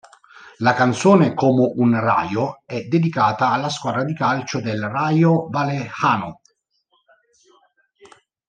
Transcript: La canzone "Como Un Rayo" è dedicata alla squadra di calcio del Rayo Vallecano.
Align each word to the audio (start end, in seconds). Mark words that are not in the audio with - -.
La 0.57 0.73
canzone 0.73 1.35
"Como 1.35 1.73
Un 1.75 1.93
Rayo" 1.99 2.63
è 2.65 2.85
dedicata 2.85 3.49
alla 3.51 3.69
squadra 3.69 4.03
di 4.03 4.15
calcio 4.15 4.59
del 4.59 4.81
Rayo 4.83 5.47
Vallecano. 5.49 6.39